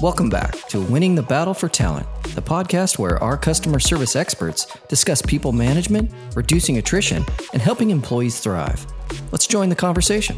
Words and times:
Welcome 0.00 0.30
back 0.30 0.54
to 0.68 0.80
Winning 0.80 1.16
the 1.16 1.24
Battle 1.24 1.54
for 1.54 1.68
Talent, 1.68 2.06
the 2.22 2.40
podcast 2.40 3.00
where 3.00 3.20
our 3.20 3.36
customer 3.36 3.80
service 3.80 4.14
experts 4.14 4.68
discuss 4.86 5.20
people 5.20 5.50
management, 5.50 6.12
reducing 6.36 6.78
attrition, 6.78 7.24
and 7.52 7.60
helping 7.60 7.90
employees 7.90 8.38
thrive. 8.38 8.86
Let's 9.32 9.48
join 9.48 9.70
the 9.70 9.74
conversation. 9.74 10.36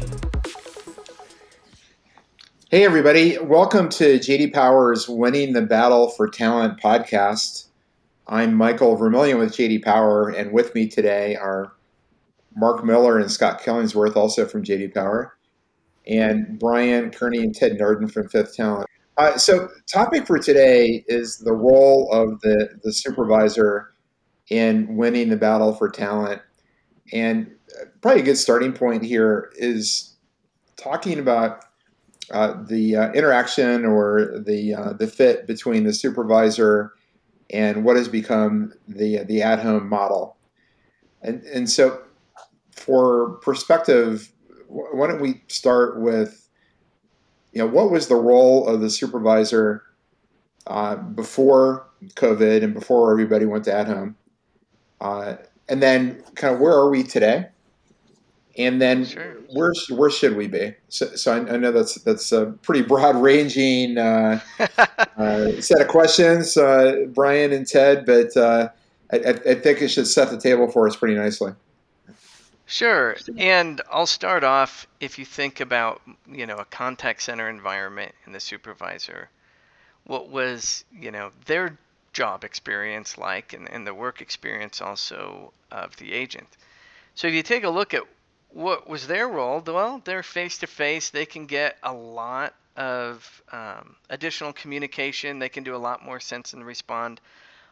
Hey, 2.71 2.83
everybody. 2.85 3.37
Welcome 3.37 3.89
to 3.89 4.17
JD 4.17 4.51
Power's 4.51 5.07
Winning 5.07 5.53
the 5.53 5.61
Battle 5.61 6.09
for 6.09 6.27
Talent 6.27 6.81
podcast. 6.81 7.67
I'm 8.25 8.55
Michael 8.55 8.95
Vermillion 8.95 9.37
with 9.37 9.51
JD 9.51 9.83
Power, 9.83 10.29
and 10.29 10.51
with 10.51 10.73
me 10.73 10.87
today 10.87 11.35
are 11.35 11.71
Mark 12.55 12.83
Miller 12.83 13.19
and 13.19 13.29
Scott 13.29 13.61
Killingsworth, 13.61 14.15
also 14.15 14.47
from 14.47 14.63
JD 14.63 14.95
Power, 14.95 15.37
and 16.07 16.57
Brian 16.57 17.11
Kearney 17.11 17.43
and 17.43 17.53
Ted 17.53 17.77
Narden 17.77 18.11
from 18.11 18.27
Fifth 18.27 18.55
Talent. 18.55 18.87
Uh, 19.17 19.37
so, 19.37 19.69
topic 19.91 20.25
for 20.25 20.39
today 20.39 21.03
is 21.07 21.39
the 21.39 21.53
role 21.53 22.09
of 22.11 22.39
the, 22.41 22.69
the 22.83 22.93
supervisor 22.93 23.93
in 24.49 24.95
winning 24.95 25.29
the 25.29 25.37
battle 25.37 25.73
for 25.73 25.89
talent. 25.89 26.41
And 27.13 27.51
uh, 27.79 27.85
probably 28.01 28.21
a 28.21 28.25
good 28.25 28.37
starting 28.37 28.73
point 28.73 29.03
here 29.03 29.51
is 29.55 30.15
talking 30.77 31.19
about 31.19 31.65
uh, 32.31 32.63
the 32.67 32.95
uh, 32.95 33.11
interaction 33.11 33.85
or 33.85 34.39
the 34.45 34.73
uh, 34.73 34.93
the 34.93 35.07
fit 35.07 35.47
between 35.47 35.83
the 35.83 35.93
supervisor 35.93 36.93
and 37.49 37.83
what 37.83 37.97
has 37.97 38.07
become 38.07 38.73
the 38.87 39.23
the 39.25 39.41
at 39.41 39.59
home 39.59 39.89
model. 39.89 40.37
And 41.21 41.43
and 41.43 41.69
so, 41.69 42.01
for 42.71 43.31
perspective, 43.41 44.31
why 44.67 45.07
don't 45.07 45.21
we 45.21 45.43
start 45.47 45.99
with 45.99 46.40
you 47.51 47.59
know, 47.59 47.67
what 47.67 47.91
was 47.91 48.07
the 48.07 48.15
role 48.15 48.67
of 48.67 48.81
the 48.81 48.89
supervisor 48.89 49.83
uh, 50.67 50.95
before 50.95 51.87
COVID 52.15 52.63
and 52.63 52.73
before 52.73 53.11
everybody 53.11 53.45
went 53.45 53.65
to 53.65 53.73
at 53.73 53.87
home? 53.87 54.15
Uh, 54.99 55.35
and 55.67 55.81
then, 55.81 56.23
kind 56.35 56.53
of, 56.53 56.61
where 56.61 56.73
are 56.73 56.89
we 56.89 57.03
today? 57.03 57.47
And 58.57 58.81
then, 58.81 59.05
sure. 59.05 59.37
where 59.53 59.73
where 59.89 60.09
should 60.09 60.35
we 60.35 60.47
be? 60.47 60.75
So, 60.89 61.07
so 61.15 61.33
I, 61.33 61.53
I, 61.53 61.57
know 61.57 61.71
that's 61.71 61.95
that's 61.95 62.31
a 62.33 62.47
pretty 62.61 62.81
broad 62.81 63.15
ranging 63.15 63.97
uh, 63.97 64.41
uh, 65.17 65.61
set 65.61 65.81
of 65.81 65.87
questions, 65.87 66.57
uh, 66.57 67.05
Brian 67.13 67.53
and 67.53 67.65
Ted, 67.65 68.05
but 68.05 68.35
uh, 68.35 68.69
I, 69.11 69.17
I 69.17 69.55
think 69.55 69.81
it 69.81 69.87
should 69.87 70.07
set 70.07 70.29
the 70.29 70.39
table 70.39 70.69
for 70.69 70.87
us 70.87 70.95
pretty 70.97 71.15
nicely. 71.15 71.53
Sure. 72.71 73.17
And 73.37 73.81
I'll 73.91 74.05
start 74.07 74.43
off 74.45 74.87
if 75.01 75.19
you 75.19 75.25
think 75.25 75.59
about, 75.59 76.01
you 76.27 76.45
know, 76.47 76.55
a 76.55 76.65
contact 76.65 77.21
center 77.21 77.49
environment 77.49 78.15
and 78.25 78.33
the 78.33 78.39
supervisor, 78.39 79.29
what 80.05 80.29
was, 80.29 80.85
you 80.91 81.11
know, 81.11 81.31
their 81.45 81.77
job 82.13 82.43
experience 82.45 83.17
like 83.17 83.53
and, 83.53 83.69
and 83.69 83.85
the 83.87 83.93
work 83.93 84.21
experience 84.21 84.81
also 84.81 85.53
of 85.71 85.95
the 85.97 86.13
agent. 86.13 86.47
So 87.15 87.27
if 87.27 87.33
you 87.33 87.43
take 87.43 87.63
a 87.65 87.69
look 87.69 87.93
at 87.93 88.03
what 88.49 88.89
was 88.89 89.07
their 89.07 89.27
role, 89.29 89.61
well, 89.65 90.01
they're 90.05 90.23
face 90.23 90.57
to 90.59 90.67
face. 90.67 91.09
They 91.09 91.25
can 91.25 91.47
get 91.47 91.77
a 91.83 91.93
lot 91.93 92.55
of 92.77 93.43
um, 93.51 93.95
additional 94.09 94.53
communication. 94.53 95.39
They 95.39 95.49
can 95.49 95.63
do 95.63 95.75
a 95.75 95.77
lot 95.77 96.05
more 96.05 96.19
sense 96.21 96.53
and 96.53 96.65
respond. 96.65 97.21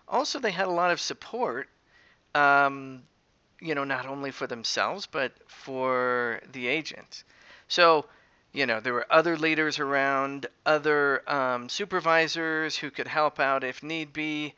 Also, 0.08 0.40
they 0.40 0.52
had 0.52 0.68
a 0.68 0.72
lot 0.72 0.92
of 0.92 1.00
support 1.02 1.70
um, 2.36 3.04
you 3.62 3.76
know, 3.76 3.84
not 3.84 4.06
only 4.06 4.32
for 4.32 4.48
themselves, 4.48 5.06
but 5.06 5.34
for 5.48 6.42
the 6.52 6.68
agents. 6.68 7.24
So, 7.68 8.06
you 8.54 8.66
know, 8.66 8.80
there 8.80 8.94
were 8.94 9.06
other 9.10 9.38
leaders 9.38 9.80
around, 9.80 10.48
other 10.66 11.30
um, 11.30 11.70
supervisors 11.70 12.78
who 12.78 12.90
could 12.90 13.08
help 13.08 13.40
out 13.40 13.64
if 13.64 13.84
need 13.84 14.14
be. 14.14 14.54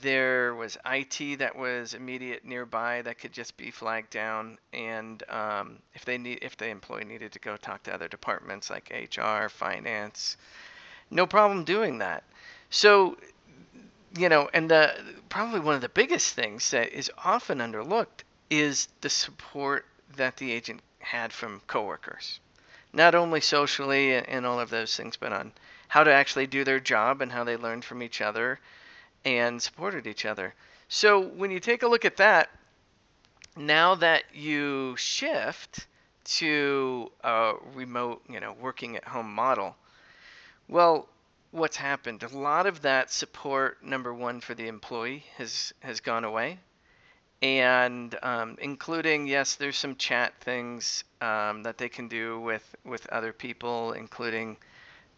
There 0.00 0.54
was 0.54 0.78
IT 0.86 1.38
that 1.38 1.56
was 1.56 1.94
immediate 1.94 2.44
nearby 2.44 3.02
that 3.02 3.18
could 3.18 3.32
just 3.32 3.56
be 3.56 3.70
flagged 3.70 4.10
down, 4.10 4.58
and 4.72 5.22
um, 5.28 5.78
if 5.94 6.04
they 6.04 6.16
need, 6.16 6.38
if 6.40 6.56
the 6.56 6.68
employee 6.68 7.04
needed 7.04 7.32
to 7.32 7.38
go 7.38 7.56
talk 7.56 7.82
to 7.84 7.94
other 7.94 8.08
departments 8.08 8.70
like 8.70 8.90
HR, 8.90 9.48
finance, 9.48 10.38
no 11.10 11.26
problem 11.26 11.64
doing 11.64 11.98
that. 11.98 12.24
So, 12.70 13.18
you 14.16 14.30
know, 14.30 14.48
and 14.54 14.70
the 14.70 14.94
probably 15.28 15.60
one 15.60 15.74
of 15.74 15.82
the 15.82 15.90
biggest 15.90 16.34
things 16.34 16.70
that 16.70 16.90
is 16.90 17.10
often 17.22 17.58
underlooked 17.58 18.24
is 18.52 18.88
the 19.00 19.08
support 19.08 19.86
that 20.14 20.36
the 20.36 20.52
agent 20.52 20.82
had 20.98 21.32
from 21.32 21.62
coworkers. 21.66 22.38
Not 22.92 23.14
only 23.14 23.40
socially 23.40 24.14
and 24.14 24.44
all 24.44 24.60
of 24.60 24.68
those 24.68 24.94
things, 24.94 25.16
but 25.16 25.32
on 25.32 25.52
how 25.88 26.04
to 26.04 26.12
actually 26.12 26.46
do 26.46 26.62
their 26.62 26.78
job 26.78 27.22
and 27.22 27.32
how 27.32 27.44
they 27.44 27.56
learned 27.56 27.82
from 27.82 28.02
each 28.02 28.20
other 28.20 28.60
and 29.24 29.62
supported 29.62 30.06
each 30.06 30.26
other. 30.26 30.52
So 30.88 31.18
when 31.18 31.50
you 31.50 31.60
take 31.60 31.82
a 31.82 31.88
look 31.88 32.04
at 32.04 32.18
that, 32.18 32.50
now 33.56 33.94
that 33.94 34.24
you 34.34 34.96
shift 34.98 35.86
to 36.24 37.10
a 37.24 37.54
remote, 37.74 38.20
you 38.28 38.38
know, 38.38 38.52
working 38.52 38.96
at 38.96 39.04
home 39.04 39.32
model, 39.32 39.76
well, 40.68 41.08
what's 41.52 41.78
happened? 41.78 42.22
A 42.22 42.28
lot 42.36 42.66
of 42.66 42.82
that 42.82 43.10
support, 43.10 43.82
number 43.82 44.12
one, 44.12 44.42
for 44.42 44.54
the 44.54 44.68
employee 44.68 45.24
has 45.38 45.72
has 45.80 46.00
gone 46.00 46.24
away 46.24 46.58
and 47.42 48.16
um, 48.22 48.56
including 48.60 49.26
yes 49.26 49.56
there's 49.56 49.76
some 49.76 49.96
chat 49.96 50.32
things 50.40 51.04
um, 51.20 51.62
that 51.64 51.76
they 51.76 51.88
can 51.88 52.08
do 52.08 52.40
with 52.40 52.74
with 52.84 53.06
other 53.08 53.32
people 53.32 53.92
including 53.92 54.56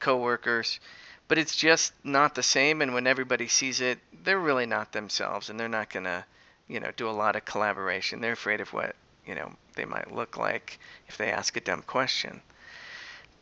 coworkers 0.01 0.81
but 1.29 1.39
it's 1.39 1.55
just 1.55 1.93
not 2.03 2.35
the 2.35 2.43
same 2.43 2.83
and 2.83 2.93
when 2.95 3.07
everybody 3.07 3.47
sees 3.47 3.81
it 3.81 3.99
they're 4.25 4.39
really 4.39 4.67
not 4.67 4.93
themselves 4.93 5.51
and 5.51 5.61
they're 5.61 5.69
not 5.69 5.91
going 5.91 6.05
to 6.05 6.25
you 6.69 6.81
know 6.81 6.91
do 6.97 7.09
a 7.09 7.13
lot 7.13 7.37
of 7.37 7.45
collaboration. 7.45 8.21
They're 8.21 8.33
afraid 8.33 8.61
of 8.61 8.73
what 8.73 8.97
you 9.27 9.35
know 9.35 9.53
they 9.75 9.85
might 9.85 10.13
look 10.13 10.37
like 10.37 10.79
if 11.09 11.17
they 11.17 11.31
ask 11.31 11.57
a 11.57 11.61
dumb 11.61 11.83
question. 11.83 12.41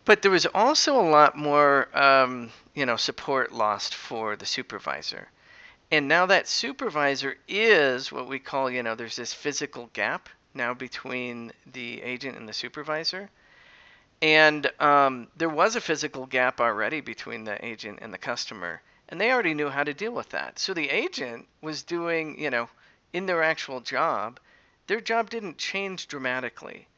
But 0.05 0.23
there 0.23 0.31
was 0.31 0.47
also 0.47 1.01
a 1.01 1.09
lot 1.09 1.37
more 1.37 1.89
um, 1.97 2.51
you 2.75 2.87
know 2.87 2.97
support 2.97 3.53
lost 3.53 3.95
for 3.95 4.37
the 4.37 4.47
supervisor 4.47 5.29
and 5.93 6.09
now 6.09 6.25
that 6.25 6.49
supervisor 6.49 7.37
is 7.47 8.11
what 8.11 8.27
we 8.27 8.39
call, 8.39 8.71
you 8.71 8.83
know, 8.83 8.95
there's 8.95 9.17
this 9.17 9.35
physical 9.35 9.91
gap 9.93 10.31
now 10.55 10.73
between 10.73 11.53
the 11.71 12.01
agent 12.01 12.39
and 12.39 12.49
the 12.49 12.55
supervisor. 12.55 13.29
And 14.23 14.71
um, 14.81 15.29
there 15.37 15.51
was 15.51 15.77
a 15.77 15.83
physical 15.83 16.25
gap 16.25 16.63
already 16.63 17.03
between 17.03 17.45
the 17.45 17.63
agent 17.63 17.99
and 18.01 18.13
the 18.13 18.19
customer, 18.19 18.81
and 19.11 19.21
they 19.21 19.31
already 19.31 19.53
knew 19.53 19.69
how 19.69 19.85
to 19.85 19.93
deal 19.93 20.13
with 20.13 20.31
that. 20.31 20.59
So 20.59 20.73
the 20.73 20.89
agent 20.89 21.47
was 21.61 21.83
doing, 21.83 22.41
you 22.41 22.49
know, 22.49 22.71
in 23.13 23.27
their 23.27 23.43
actual 23.43 23.81
job, 23.81 24.41
their 24.87 25.01
job 25.01 25.29
didn't 25.29 25.59
change 25.59 26.09
dramatically, 26.09 26.89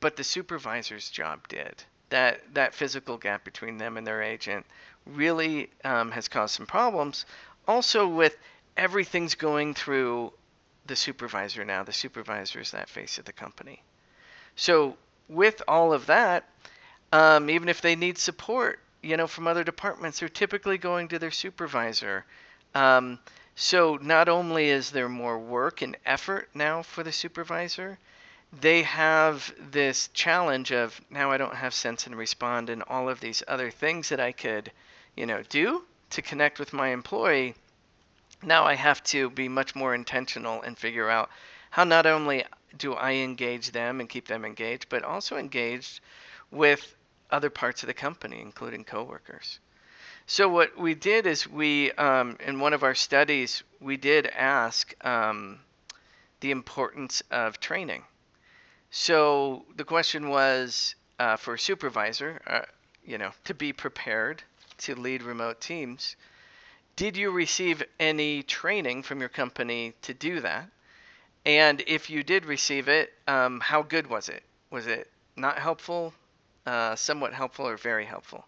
but 0.00 0.16
the 0.16 0.24
supervisor's 0.24 1.08
job 1.08 1.48
did. 1.48 1.82
That 2.10 2.54
that 2.54 2.74
physical 2.74 3.16
gap 3.16 3.44
between 3.44 3.78
them 3.78 3.96
and 3.96 4.06
their 4.06 4.22
agent 4.22 4.66
really 5.06 5.70
um, 5.84 6.10
has 6.10 6.28
caused 6.28 6.54
some 6.54 6.66
problems 6.66 7.24
also 7.68 8.08
with 8.08 8.36
everything's 8.76 9.34
going 9.34 9.74
through 9.74 10.32
the 10.86 10.96
supervisor 10.96 11.64
now. 11.64 11.84
The 11.84 11.92
supervisor 11.92 12.60
is 12.60 12.70
that 12.70 12.88
face 12.88 13.18
of 13.18 13.26
the 13.26 13.32
company. 13.32 13.82
So 14.56 14.96
with 15.28 15.62
all 15.68 15.92
of 15.92 16.06
that, 16.06 16.48
um, 17.12 17.50
even 17.50 17.68
if 17.68 17.80
they 17.80 17.94
need 17.94 18.18
support, 18.18 18.80
you 19.02 19.16
know, 19.16 19.26
from 19.26 19.46
other 19.46 19.62
departments, 19.62 20.18
they're 20.18 20.28
typically 20.28 20.78
going 20.78 21.08
to 21.08 21.18
their 21.18 21.30
supervisor. 21.30 22.24
Um, 22.74 23.18
so 23.54 23.98
not 24.00 24.28
only 24.28 24.70
is 24.70 24.90
there 24.90 25.08
more 25.08 25.38
work 25.38 25.82
and 25.82 25.96
effort 26.06 26.48
now 26.54 26.82
for 26.82 27.02
the 27.02 27.12
supervisor, 27.12 27.98
they 28.60 28.82
have 28.82 29.54
this 29.58 30.08
challenge 30.14 30.72
of 30.72 31.00
now 31.10 31.30
I 31.30 31.36
don't 31.36 31.54
have 31.54 31.74
sense 31.74 32.06
and 32.06 32.16
respond 32.16 32.70
and 32.70 32.82
all 32.84 33.08
of 33.10 33.20
these 33.20 33.42
other 33.46 33.70
things 33.70 34.08
that 34.08 34.20
I 34.20 34.32
could, 34.32 34.72
you 35.16 35.26
know, 35.26 35.42
do 35.48 35.84
to 36.10 36.22
connect 36.22 36.58
with 36.58 36.72
my 36.72 36.88
employee, 36.88 37.54
now 38.42 38.64
I 38.64 38.74
have 38.74 39.02
to 39.04 39.30
be 39.30 39.48
much 39.48 39.74
more 39.74 39.94
intentional 39.94 40.62
and 40.62 40.78
figure 40.78 41.10
out 41.10 41.30
how 41.70 41.84
not 41.84 42.06
only 42.06 42.44
do 42.76 42.94
I 42.94 43.12
engage 43.12 43.72
them 43.72 44.00
and 44.00 44.08
keep 44.08 44.26
them 44.26 44.44
engaged, 44.44 44.88
but 44.88 45.02
also 45.02 45.36
engaged 45.36 46.00
with 46.50 46.94
other 47.30 47.50
parts 47.50 47.82
of 47.82 47.88
the 47.88 47.94
company, 47.94 48.40
including 48.40 48.84
coworkers. 48.84 49.60
So 50.26 50.48
what 50.48 50.76
we 50.78 50.94
did 50.94 51.26
is 51.26 51.48
we, 51.48 51.90
um, 51.92 52.36
in 52.40 52.60
one 52.60 52.74
of 52.74 52.82
our 52.82 52.94
studies, 52.94 53.62
we 53.80 53.96
did 53.96 54.26
ask 54.26 54.94
um, 55.04 55.60
the 56.40 56.50
importance 56.50 57.22
of 57.30 57.60
training. 57.60 58.04
So 58.90 59.64
the 59.76 59.84
question 59.84 60.28
was 60.28 60.94
uh, 61.18 61.36
for 61.36 61.54
a 61.54 61.58
supervisor, 61.58 62.40
uh, 62.46 62.60
you 63.04 63.18
know, 63.18 63.30
to 63.44 63.54
be 63.54 63.72
prepared 63.72 64.42
to 64.78 64.94
lead 64.94 65.22
remote 65.22 65.60
teams, 65.60 66.16
did 66.96 67.16
you 67.16 67.30
receive 67.30 67.82
any 68.00 68.42
training 68.42 69.04
from 69.04 69.20
your 69.20 69.28
company 69.28 69.94
to 70.02 70.12
do 70.12 70.40
that? 70.40 70.68
And 71.46 71.80
if 71.86 72.10
you 72.10 72.24
did 72.24 72.44
receive 72.44 72.88
it, 72.88 73.12
um, 73.28 73.60
how 73.60 73.82
good 73.82 74.08
was 74.08 74.28
it? 74.28 74.42
Was 74.70 74.86
it 74.86 75.08
not 75.36 75.58
helpful, 75.58 76.12
uh, 76.66 76.96
somewhat 76.96 77.32
helpful, 77.32 77.68
or 77.68 77.76
very 77.76 78.04
helpful? 78.04 78.44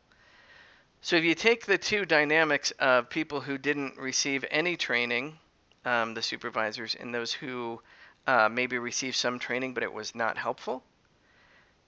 So 1.01 1.17
if 1.17 1.25
you 1.25 1.35
take 1.35 1.65
the 1.65 1.79
two 1.79 2.05
dynamics 2.05 2.73
of 2.73 3.09
people 3.09 3.41
who 3.41 3.57
didn't 3.57 3.97
receive 3.97 4.45
any 4.51 4.77
training, 4.77 5.39
um, 5.85 6.15
the 6.15 6.23
supervisors, 6.23 6.97
and 6.99 7.15
those 7.15 7.33
who 7.33 7.81
uh, 8.27 8.49
maybe 8.51 8.79
received 8.79 9.17
some 9.17 9.39
training 9.39 9.75
but 9.75 9.83
it 9.83 9.93
was 9.93 10.15
not 10.15 10.37
helpful, 10.37 10.83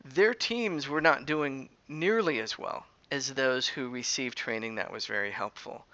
their 0.04 0.32
teams 0.32 0.88
were 0.88 1.00
not 1.00 1.26
doing 1.26 1.68
nearly 1.88 2.38
as 2.38 2.56
well 2.56 2.86
as 3.12 3.34
those 3.34 3.68
who 3.68 3.90
received 3.90 4.38
training 4.38 4.76
that 4.76 4.90
was 4.90 5.04
very 5.04 5.30
helpful. 5.30 5.84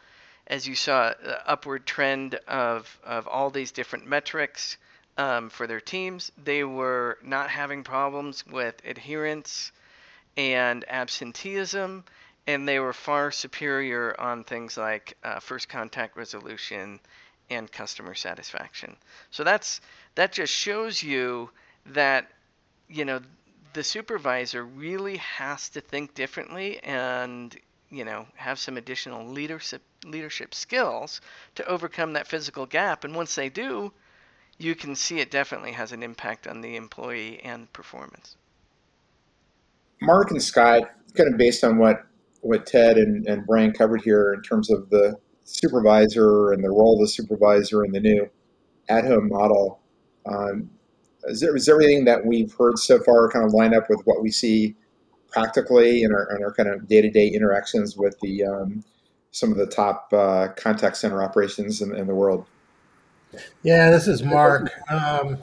As 0.46 0.68
you 0.68 0.76
saw, 0.76 1.12
the 1.20 1.50
upward 1.50 1.84
trend 1.84 2.36
of, 2.46 2.96
of 3.02 3.26
all 3.26 3.50
these 3.50 3.72
different 3.72 4.06
metrics 4.06 4.78
um, 5.18 5.50
for 5.50 5.66
their 5.66 5.80
teams, 5.80 6.30
they 6.42 6.62
were 6.62 7.18
not 7.20 7.50
having 7.50 7.82
problems 7.82 8.46
with 8.46 8.80
adherence 8.84 9.72
and 10.36 10.84
absenteeism, 10.88 12.04
and 12.46 12.68
they 12.68 12.78
were 12.78 12.92
far 12.92 13.32
superior 13.32 14.14
on 14.20 14.44
things 14.44 14.76
like 14.76 15.16
uh, 15.24 15.40
first 15.40 15.68
contact 15.68 16.16
resolution 16.16 17.00
and 17.50 17.70
customer 17.72 18.14
satisfaction. 18.14 18.96
So 19.32 19.42
that's 19.42 19.80
that 20.14 20.30
just 20.30 20.54
shows 20.54 21.02
you 21.02 21.50
that 21.86 22.30
you 22.88 23.04
know 23.04 23.20
the 23.78 23.84
supervisor 23.84 24.64
really 24.64 25.18
has 25.18 25.68
to 25.68 25.80
think 25.80 26.12
differently 26.12 26.80
and 26.82 27.56
you 27.90 28.04
know 28.04 28.26
have 28.34 28.58
some 28.58 28.76
additional 28.76 29.24
leadership 29.24 29.82
leadership 30.04 30.52
skills 30.52 31.20
to 31.54 31.64
overcome 31.64 32.12
that 32.12 32.26
physical 32.26 32.66
gap. 32.66 33.04
And 33.04 33.14
once 33.14 33.36
they 33.36 33.48
do 33.48 33.92
you 34.58 34.74
can 34.74 34.96
see 34.96 35.20
it 35.20 35.30
definitely 35.30 35.70
has 35.70 35.92
an 35.92 36.02
impact 36.02 36.48
on 36.48 36.60
the 36.60 36.74
employee 36.74 37.40
and 37.44 37.72
performance. 37.72 38.34
Mark 40.02 40.32
and 40.32 40.42
scott 40.42 40.90
kind 41.14 41.32
of 41.32 41.38
based 41.38 41.62
on 41.62 41.78
what 41.78 42.04
what 42.40 42.66
ted 42.66 42.98
and, 42.98 43.28
and 43.28 43.46
brian 43.46 43.70
covered 43.72 44.02
here 44.02 44.34
in 44.34 44.42
terms 44.42 44.70
of 44.72 44.90
the 44.90 45.16
supervisor 45.44 46.50
and 46.50 46.64
the 46.64 46.68
role 46.68 46.94
of 46.94 47.00
the 47.02 47.08
supervisor 47.08 47.84
in 47.84 47.92
the 47.92 48.00
new 48.00 48.28
at-home 48.88 49.28
model 49.28 49.78
um, 50.26 50.68
is, 51.24 51.40
there, 51.40 51.54
is 51.56 51.68
everything 51.68 52.04
that 52.04 52.24
we've 52.24 52.52
heard 52.54 52.78
so 52.78 53.00
far 53.00 53.28
kind 53.30 53.44
of 53.44 53.52
line 53.52 53.74
up 53.74 53.88
with 53.88 54.00
what 54.04 54.22
we 54.22 54.30
see 54.30 54.74
practically 55.30 56.02
in 56.02 56.12
our, 56.12 56.36
in 56.36 56.42
our 56.42 56.52
kind 56.52 56.68
of 56.68 56.88
day-to-day 56.88 57.28
interactions 57.28 57.96
with 57.96 58.18
the 58.20 58.44
um, 58.44 58.84
some 59.30 59.52
of 59.52 59.58
the 59.58 59.66
top 59.66 60.12
uh, 60.12 60.48
contact 60.56 60.96
center 60.96 61.22
operations 61.22 61.82
in, 61.82 61.94
in, 61.94 62.06
the 62.06 62.14
world? 62.14 62.46
Yeah, 63.62 63.90
this 63.90 64.08
is 64.08 64.22
Mark. 64.22 64.70
Um, 64.90 65.38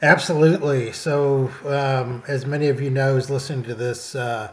absolutely. 0.00 0.92
So, 0.92 1.50
um, 1.64 2.22
as 2.28 2.46
many 2.46 2.68
of 2.68 2.80
you 2.80 2.88
know, 2.88 3.14
who's 3.14 3.28
listening 3.28 3.64
to 3.64 3.74
this 3.74 4.14
uh, 4.14 4.52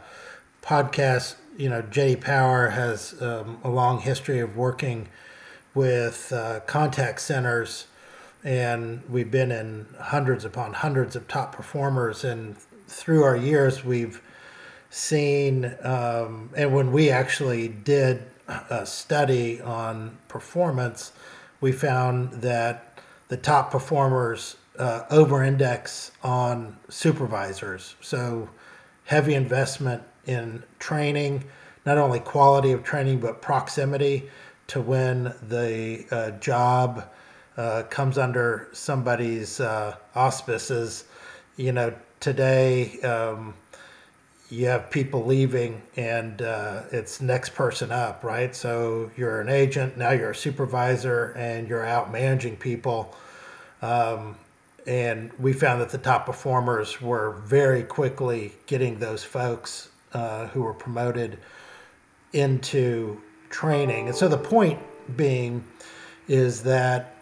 podcast, 0.64 1.36
you 1.56 1.70
know, 1.70 1.84
JD 1.84 2.22
Power 2.22 2.70
has 2.70 3.22
um, 3.22 3.60
a 3.64 3.70
long 3.70 4.00
history 4.00 4.40
of 4.40 4.58
working 4.58 5.08
with 5.76 6.34
uh, 6.34 6.62
contact 6.62 7.22
centers 7.22 7.86
and 8.48 9.04
we've 9.10 9.30
been 9.30 9.52
in 9.52 9.86
hundreds 10.00 10.46
upon 10.46 10.72
hundreds 10.72 11.18
of 11.18 11.28
top 11.28 11.54
performers. 11.54 12.24
And 12.24 12.56
through 12.88 13.24
our 13.24 13.36
years 13.36 13.84
we've 13.84 14.22
seen 14.90 15.76
um, 15.84 16.50
and 16.56 16.74
when 16.74 16.94
we 16.94 17.10
actually 17.10 17.68
did 17.68 18.24
a 18.48 18.86
study 18.86 19.60
on 19.60 20.18
performance 20.30 21.12
we 21.60 21.74
found 21.74 22.32
that 22.42 23.02
the 23.28 23.36
top 23.36 23.70
performers 23.70 24.56
uh, 24.80 25.02
over 25.12 25.44
index 25.44 26.12
on 26.24 26.78
supervisors. 26.88 27.96
So 28.00 28.50
heavy 29.04 29.34
investment 29.34 30.04
in 30.26 30.64
training 30.80 31.44
not 31.86 31.98
only 31.98 32.22
quality 32.22 32.72
of 32.72 32.82
training 32.86 33.20
but 33.20 33.42
proximity 33.42 34.30
to 34.68 34.80
when 34.80 35.34
the 35.50 36.06
uh, 36.12 36.32
job 36.40 37.10
uh, 37.58 37.84
comes 37.90 38.18
under 38.18 38.68
somebody's 38.72 39.60
uh, 39.60 39.96
auspices. 40.16 41.06
You 41.58 41.72
know, 41.72 41.94
today 42.20 43.00
um, 43.02 43.56
you 44.50 44.68
have 44.68 44.90
people 44.90 45.26
leaving 45.26 45.82
and 45.96 46.42
uh, 46.42 46.84
it's 46.92 47.20
next 47.20 47.56
person 47.56 47.92
up, 47.92 48.24
right? 48.24 48.56
So 48.56 49.12
you're 49.18 49.42
an 49.42 49.50
agent, 49.50 49.98
now 49.98 50.12
you're 50.12 50.32
a 50.32 50.36
supervisor, 50.36 51.34
and 51.36 51.68
you're 51.68 51.86
out 51.86 52.12
managing 52.12 52.56
people. 52.56 53.16
Um, 53.82 54.38
and 54.86 55.32
we 55.38 55.52
found 55.52 55.82
that 55.82 55.90
the 55.90 55.98
top 55.98 56.26
performers 56.26 57.02
were 57.02 57.42
very 57.46 57.84
quickly 57.84 58.54
getting 58.68 59.00
those 59.00 59.24
folks 59.24 59.90
uh, 60.14 60.48
who 60.48 60.62
were 60.62 60.74
promoted 60.74 61.40
into 62.32 63.22
training. 63.50 64.08
And 64.08 64.16
so 64.16 64.30
the 64.30 64.38
point 64.38 64.80
being 65.18 65.64
is 66.30 66.64
that 66.64 67.17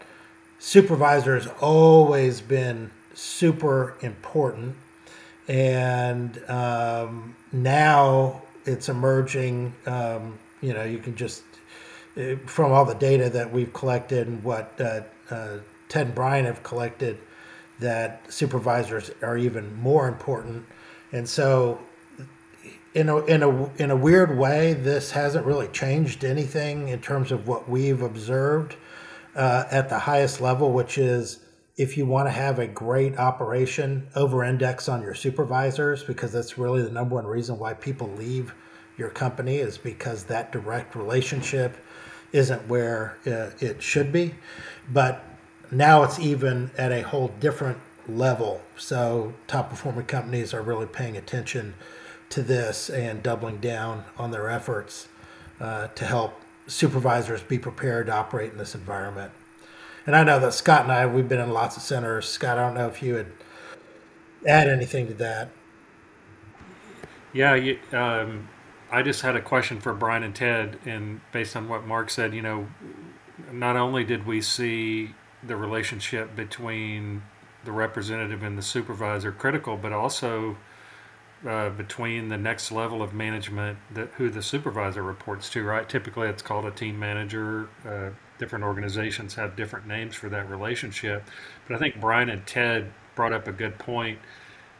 supervisor 0.58 1.34
has 1.34 1.46
always 1.60 2.40
been 2.40 2.90
super 3.14 3.94
important. 4.00 4.76
And 5.48 6.42
um, 6.48 7.36
now 7.52 8.42
it's 8.64 8.88
emerging, 8.88 9.74
um, 9.86 10.38
you 10.60 10.72
know, 10.72 10.84
you 10.84 10.98
can 10.98 11.14
just, 11.14 11.42
uh, 12.16 12.36
from 12.46 12.72
all 12.72 12.84
the 12.84 12.94
data 12.94 13.30
that 13.30 13.52
we've 13.52 13.72
collected 13.72 14.26
and 14.26 14.42
what 14.42 14.72
uh, 14.80 15.02
uh, 15.30 15.58
Ted 15.88 16.06
and 16.06 16.14
Brian 16.14 16.44
have 16.46 16.62
collected, 16.62 17.18
that 17.78 18.20
supervisors 18.32 19.10
are 19.22 19.36
even 19.36 19.74
more 19.80 20.08
important. 20.08 20.64
And 21.12 21.28
so, 21.28 21.78
in 22.94 23.10
a, 23.10 23.18
in 23.26 23.42
a, 23.42 23.74
in 23.74 23.90
a 23.90 23.96
weird 23.96 24.36
way, 24.36 24.72
this 24.72 25.10
hasn't 25.10 25.44
really 25.44 25.68
changed 25.68 26.24
anything 26.24 26.88
in 26.88 27.00
terms 27.00 27.30
of 27.30 27.46
what 27.46 27.68
we've 27.68 28.00
observed 28.00 28.76
uh, 29.36 29.64
at 29.70 29.88
the 29.88 29.98
highest 29.98 30.40
level, 30.40 30.72
which 30.72 30.98
is 30.98 31.40
if 31.76 31.96
you 31.96 32.06
want 32.06 32.26
to 32.26 32.32
have 32.32 32.58
a 32.58 32.66
great 32.66 33.18
operation, 33.18 34.08
over 34.16 34.42
index 34.42 34.88
on 34.88 35.02
your 35.02 35.14
supervisors, 35.14 36.02
because 36.02 36.32
that's 36.32 36.56
really 36.56 36.82
the 36.82 36.90
number 36.90 37.14
one 37.16 37.26
reason 37.26 37.58
why 37.58 37.74
people 37.74 38.08
leave 38.16 38.54
your 38.96 39.10
company 39.10 39.58
is 39.58 39.76
because 39.76 40.24
that 40.24 40.52
direct 40.52 40.96
relationship 40.96 41.76
isn't 42.32 42.66
where 42.66 43.18
uh, 43.26 43.50
it 43.60 43.82
should 43.82 44.10
be. 44.10 44.34
But 44.90 45.22
now 45.70 46.02
it's 46.02 46.18
even 46.18 46.70
at 46.78 46.92
a 46.92 47.02
whole 47.02 47.28
different 47.40 47.78
level. 48.08 48.62
So 48.76 49.34
top 49.46 49.68
performing 49.68 50.06
companies 50.06 50.54
are 50.54 50.62
really 50.62 50.86
paying 50.86 51.16
attention 51.16 51.74
to 52.30 52.42
this 52.42 52.88
and 52.88 53.22
doubling 53.22 53.58
down 53.58 54.04
on 54.16 54.30
their 54.30 54.48
efforts 54.48 55.08
uh, 55.60 55.88
to 55.88 56.04
help 56.04 56.40
supervisors 56.66 57.42
be 57.42 57.58
prepared 57.58 58.06
to 58.06 58.12
operate 58.12 58.52
in 58.52 58.58
this 58.58 58.74
environment. 58.74 59.32
And 60.06 60.14
I 60.14 60.22
know 60.22 60.38
that 60.38 60.54
Scott 60.54 60.82
and 60.82 60.92
I, 60.92 61.06
we've 61.06 61.28
been 61.28 61.40
in 61.40 61.50
lots 61.50 61.76
of 61.76 61.82
centers. 61.82 62.28
Scott, 62.28 62.58
I 62.58 62.62
don't 62.62 62.74
know 62.74 62.86
if 62.86 63.02
you 63.02 63.14
would 63.14 63.32
add 64.46 64.68
anything 64.68 65.08
to 65.08 65.14
that. 65.14 65.50
Yeah, 67.32 67.54
you, 67.54 67.78
um, 67.92 68.48
I 68.90 69.02
just 69.02 69.22
had 69.22 69.36
a 69.36 69.42
question 69.42 69.80
for 69.80 69.92
Brian 69.92 70.22
and 70.22 70.34
Ted, 70.34 70.78
and 70.86 71.20
based 71.32 71.56
on 71.56 71.68
what 71.68 71.86
Mark 71.86 72.08
said, 72.08 72.32
you 72.34 72.42
know, 72.42 72.68
not 73.52 73.76
only 73.76 74.04
did 74.04 74.26
we 74.26 74.40
see 74.40 75.14
the 75.42 75.56
relationship 75.56 76.34
between 76.36 77.22
the 77.64 77.72
representative 77.72 78.42
and 78.42 78.56
the 78.56 78.62
supervisor 78.62 79.32
critical, 79.32 79.76
but 79.76 79.92
also 79.92 80.56
uh, 81.46 81.70
between 81.70 82.28
the 82.28 82.36
next 82.38 82.70
level 82.70 83.02
of 83.02 83.12
management 83.12 83.78
that 83.92 84.08
who 84.16 84.30
the 84.30 84.42
supervisor 84.42 85.02
reports 85.02 85.50
to. 85.50 85.64
Right? 85.64 85.88
Typically, 85.88 86.28
it's 86.28 86.42
called 86.42 86.64
a 86.64 86.70
team 86.70 86.98
manager. 86.98 87.68
Uh, 87.86 88.10
different 88.38 88.64
organizations 88.64 89.34
have 89.34 89.56
different 89.56 89.86
names 89.86 90.14
for 90.14 90.28
that 90.28 90.48
relationship, 90.48 91.24
but 91.66 91.74
I 91.74 91.78
think 91.78 92.00
Brian 92.00 92.28
and 92.28 92.46
Ted 92.46 92.92
brought 93.14 93.32
up 93.32 93.48
a 93.48 93.52
good 93.52 93.78
point. 93.78 94.18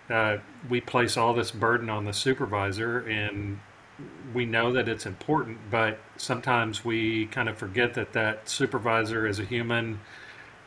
Uh, 0.09 0.37
we 0.69 0.81
place 0.81 1.17
all 1.17 1.35
this 1.35 1.51
burden 1.51 1.91
on 1.91 2.05
the 2.05 2.13
supervisor, 2.13 3.01
and 3.01 3.59
we 4.35 4.45
know 4.45 4.73
that 4.73 4.89
it's 4.89 5.07
important, 5.07 5.59
but 5.71 5.99
sometimes 6.17 6.85
we 6.85 7.27
kind 7.27 7.49
of 7.49 7.57
forget 7.57 7.95
that 7.95 8.13
that 8.13 8.49
supervisor 8.49 9.27
is 9.27 9.39
a 9.39 9.45
human. 9.45 10.01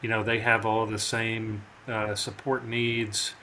You 0.01 0.09
know, 0.09 0.23
they 0.23 0.39
have 0.39 0.65
all 0.65 0.85
the 0.85 0.99
same 0.99 1.63
uh, 1.87 2.15
support 2.15 2.65
needs 2.65 3.33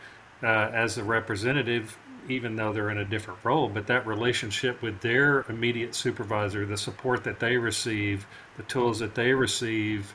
uh, 0.42 0.70
as 0.72 0.96
the 0.96 1.04
representative, 1.04 1.96
even 2.28 2.56
though 2.56 2.72
they're 2.72 2.90
in 2.90 2.98
a 2.98 3.04
different 3.04 3.38
role, 3.44 3.68
but 3.68 3.86
that 3.86 4.06
relationship 4.06 4.82
with 4.82 5.00
their 5.00 5.42
immediate 5.48 5.94
supervisor, 5.94 6.66
the 6.66 6.76
support 6.76 7.24
that 7.24 7.40
they 7.40 7.56
receive, 7.56 8.26
the 8.56 8.62
tools 8.64 8.98
that 8.98 9.14
they 9.14 9.32
receive, 9.32 10.14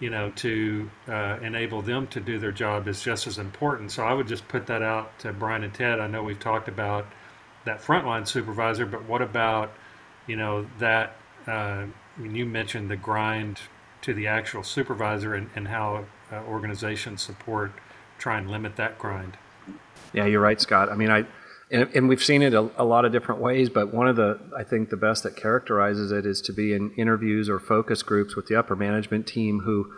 you 0.00 0.10
know, 0.10 0.30
to 0.36 0.90
uh, 1.08 1.38
enable 1.42 1.82
them 1.82 2.06
to 2.08 2.20
do 2.20 2.38
their 2.38 2.52
job 2.52 2.86
is 2.88 3.02
just 3.02 3.26
as 3.26 3.38
important. 3.38 3.90
So 3.90 4.04
I 4.04 4.12
would 4.12 4.28
just 4.28 4.46
put 4.48 4.66
that 4.66 4.82
out 4.82 5.18
to 5.20 5.32
Brian 5.32 5.64
and 5.64 5.72
Ted. 5.72 6.00
I 6.00 6.06
know 6.06 6.22
we've 6.22 6.38
talked 6.38 6.68
about 6.68 7.06
that 7.64 7.80
frontline 7.80 8.26
supervisor, 8.26 8.86
but 8.86 9.04
what 9.04 9.22
about, 9.22 9.72
you 10.26 10.36
know, 10.36 10.66
that? 10.78 11.16
Uh, 11.46 11.86
you 12.22 12.46
mentioned 12.46 12.90
the 12.90 12.96
grind 12.96 13.60
to 14.02 14.14
the 14.14 14.26
actual 14.26 14.62
supervisor 14.62 15.34
and, 15.34 15.50
and 15.54 15.68
how 15.68 16.04
uh, 16.32 16.36
organizations 16.48 17.22
support 17.22 17.72
try 18.18 18.38
and 18.38 18.50
limit 18.50 18.76
that 18.76 18.98
grind. 18.98 19.36
Yeah, 20.12 20.26
you're 20.26 20.40
right, 20.40 20.60
Scott. 20.60 20.90
I 20.90 20.94
mean, 20.94 21.10
I 21.10 21.24
and, 21.70 21.88
and 21.94 22.08
we've 22.08 22.22
seen 22.22 22.42
it 22.42 22.54
a, 22.54 22.70
a, 22.76 22.84
lot 22.84 23.04
of 23.04 23.12
different 23.12 23.40
ways, 23.40 23.68
but 23.68 23.92
one 23.92 24.06
of 24.06 24.16
the, 24.16 24.38
I 24.56 24.62
think 24.62 24.90
the 24.90 24.96
best 24.96 25.24
that 25.24 25.36
characterizes 25.36 26.12
it 26.12 26.24
is 26.24 26.40
to 26.42 26.52
be 26.52 26.72
in 26.72 26.92
interviews 26.92 27.48
or 27.48 27.58
focus 27.58 28.02
groups 28.02 28.36
with 28.36 28.46
the 28.46 28.56
upper 28.56 28.76
management 28.76 29.26
team 29.26 29.60
who 29.60 29.92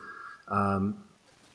um, 0.49 1.05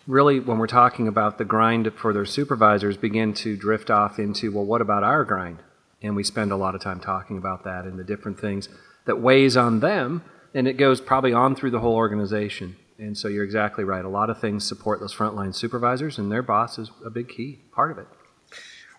really, 0.08 0.40
when 0.40 0.60
we're 0.60 0.68
talking 0.68 1.08
about 1.08 1.38
the 1.38 1.46
grind 1.46 1.92
for 1.96 2.14
their 2.14 2.26
supervisors, 2.26 2.96
begin 2.98 3.34
to 3.34 3.56
drift 3.56 3.90
off 3.90 4.20
into, 4.20 4.52
well, 4.52 4.66
what 4.66 4.82
about 4.82 5.04
our 5.04 5.24
grind? 5.24 5.60
And 6.02 6.16
we 6.16 6.24
spend 6.24 6.52
a 6.52 6.58
lot 6.58 6.76
of 6.76 6.82
time 6.82 7.00
talking 7.00 7.38
about 7.38 7.64
that 7.64 7.86
and 7.86 7.98
the 7.98 8.04
different 8.04 8.40
things 8.40 8.70
that 9.06 9.20
weighs 9.20 9.58
on 9.58 9.80
them, 9.80 10.24
and 10.54 10.68
it 10.68 10.74
goes 10.74 11.02
probably 11.02 11.34
on 11.34 11.56
through 11.56 11.72
the 11.72 11.80
whole 11.80 11.96
organization. 11.96 12.76
And 13.00 13.18
so 13.18 13.28
you're 13.28 13.44
exactly 13.44 13.84
right. 13.84 14.06
A 14.06 14.10
lot 14.10 14.30
of 14.30 14.40
things 14.40 14.68
support 14.68 15.00
those 15.00 15.14
frontline 15.14 15.56
supervisors, 15.56 16.20
and 16.20 16.32
their 16.32 16.44
boss 16.44 16.78
is 16.78 16.92
a 17.04 17.10
big 17.10 17.30
key 17.30 17.60
part 17.72 17.92
of 17.92 17.98
it. 17.98 18.08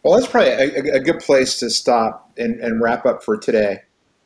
Well, 0.05 0.19
that's 0.19 0.31
probably 0.31 0.51
a, 0.51 0.97
a 0.97 1.01
good 1.01 1.21
place 1.21 1.59
to 1.61 1.71
stop 1.71 2.31
and, 2.37 2.61
and 2.61 2.81
wrap 2.81 3.07
up 3.07 3.25
for 3.25 3.39
today. 3.39 3.79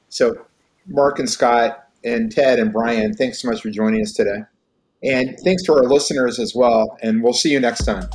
So, 0.08 0.44
Mark 0.86 1.18
and 1.18 1.30
Scott 1.30 1.86
and 2.04 2.32
Ted 2.32 2.58
and 2.58 2.72
Brian, 2.72 3.14
thanks 3.14 3.40
so 3.40 3.48
much 3.48 3.62
for 3.62 3.70
joining 3.70 4.02
us 4.02 4.12
today. 4.12 4.40
And 5.04 5.38
thanks 5.44 5.62
to 5.64 5.74
our 5.74 5.84
listeners 5.84 6.40
as 6.40 6.54
well. 6.54 6.98
And 7.02 7.22
we'll 7.22 7.32
see 7.32 7.50
you 7.50 7.60
next 7.60 7.84
time. 7.84 8.08